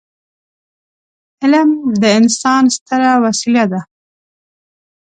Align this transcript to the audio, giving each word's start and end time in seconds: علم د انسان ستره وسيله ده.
علم 1.41 1.69
د 2.01 2.03
انسان 2.19 2.63
ستره 2.75 3.11
وسيله 3.25 3.63
ده. 3.71 3.81